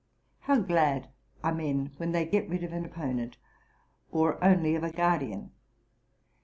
[0.39, 1.09] How glad
[1.43, 3.37] are men when they get rid of an opponent,
[4.11, 5.51] or only of a guardian!